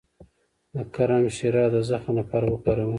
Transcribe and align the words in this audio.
د 0.75 0.77
کرم 0.95 1.23
شیره 1.35 1.63
د 1.73 1.77
زخم 1.89 2.13
لپاره 2.19 2.45
وکاروئ 2.49 2.89